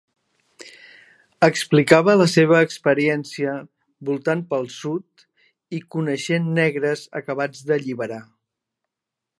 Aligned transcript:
Explicava 1.47 2.15
la 2.21 2.27
seva 2.35 2.61
experiència 2.67 3.53
voltant 4.09 4.43
pel 4.55 4.67
Sud 4.77 5.27
i 5.81 5.85
coneixent 5.97 6.51
negres 6.61 7.05
acabats 7.21 7.63
d'alliberar. 7.69 8.23